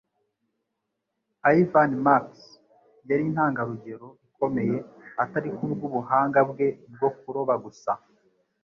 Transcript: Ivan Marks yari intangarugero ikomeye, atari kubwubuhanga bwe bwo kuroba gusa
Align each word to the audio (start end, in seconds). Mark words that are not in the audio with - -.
Ivan 1.61 1.91
Marks 2.05 2.41
yari 3.07 3.23
intangarugero 3.29 4.07
ikomeye, 4.27 4.75
atari 5.23 5.49
kubwubuhanga 5.55 6.39
bwe 6.49 6.67
bwo 6.93 7.09
kuroba 7.19 7.53
gusa 7.65 7.91